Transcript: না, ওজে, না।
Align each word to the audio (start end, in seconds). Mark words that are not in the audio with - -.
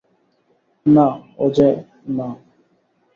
না, 0.85 1.05
ওজে, 1.37 1.69
না। 2.17 2.27